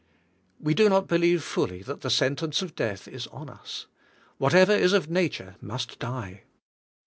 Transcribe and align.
We 0.59 0.73
do 0.73 0.89
not 0.89 1.07
believe 1.07 1.43
fully 1.43 1.83
that 1.83 2.01
the 2.01 2.09
sentence 2.09 2.63
of 2.63 2.73
death 2.73 3.07
is 3.07 3.27
on 3.27 3.51
us. 3.51 3.85
Whatever 4.39 4.73
is 4.73 4.93
of 4.93 5.11
nature 5.11 5.57
must 5.61 5.99
die. 5.99 6.45